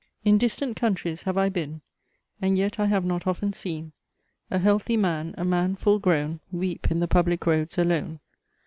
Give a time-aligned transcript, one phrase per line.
[0.25, 1.81] "In distant countries have I been,
[2.41, 3.91] And yet I have not often seen
[4.49, 8.19] A healthy man, a man full grown, Weep in the public roads, alone.